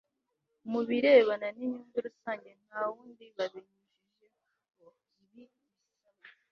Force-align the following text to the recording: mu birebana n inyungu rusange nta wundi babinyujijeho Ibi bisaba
mu 0.71 0.81
birebana 0.87 1.47
n 1.55 1.57
inyungu 1.65 1.97
rusange 2.05 2.49
nta 2.65 2.81
wundi 2.93 3.25
babinyujijeho 3.37 4.87
Ibi 5.23 5.43
bisaba 5.49 6.27